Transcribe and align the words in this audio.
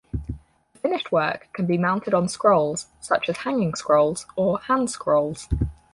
The 0.73 0.79
finished 0.79 1.11
work 1.11 1.49
can 1.53 1.67
be 1.67 1.77
mounted 1.77 2.15
on 2.15 2.27
scrolls, 2.27 2.87
such 2.99 3.29
as 3.29 3.37
hanging 3.37 3.75
scrolls 3.75 4.25
or 4.35 4.57
handscrolls. 4.61 5.47